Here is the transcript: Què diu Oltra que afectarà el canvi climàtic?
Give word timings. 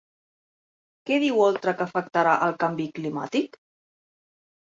Què 1.09 1.17
diu 1.23 1.41
Oltra 1.47 1.73
que 1.81 1.85
afectarà 1.87 2.31
el 2.47 2.57
canvi 2.65 2.87
climàtic? 3.01 3.61